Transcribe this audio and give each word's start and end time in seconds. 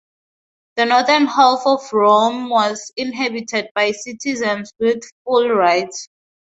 The 0.77 0.87
northern 0.87 1.27
half 1.27 1.61
of 1.67 1.81
Rome 1.93 2.49
was 2.49 2.91
inhabited 2.97 3.69
by 3.75 3.91
citizens 3.91 4.73
with 4.79 5.03
full 5.23 5.47
rights. 5.51 6.09